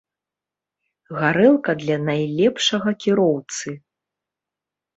Гарэлка 1.19 1.71
для 1.85 1.97
найлепшага 2.07 2.89
кіроўцы. 3.07 3.67